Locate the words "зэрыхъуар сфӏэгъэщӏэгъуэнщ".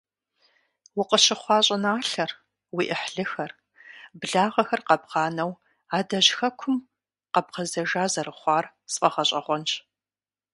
8.13-9.71